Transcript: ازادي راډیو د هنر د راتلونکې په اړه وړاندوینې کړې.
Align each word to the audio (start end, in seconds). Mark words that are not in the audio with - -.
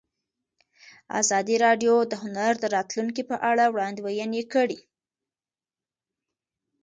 ازادي 1.21 1.55
راډیو 1.65 1.95
د 2.11 2.13
هنر 2.23 2.53
د 2.59 2.65
راتلونکې 2.75 3.23
په 3.29 3.35
اړه 3.49 3.65
وړاندوینې 3.73 4.43
کړې. 4.53 4.79